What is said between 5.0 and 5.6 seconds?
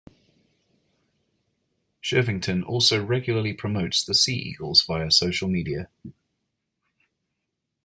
social